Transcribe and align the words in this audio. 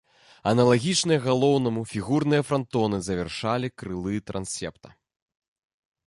Аналагічныя 0.51 1.19
галоўнаму 1.25 1.81
фігурныя 1.91 2.41
франтоны 2.49 2.97
завяршалі 3.09 3.67
крылы 3.81 4.15
трансепта. 4.31 4.89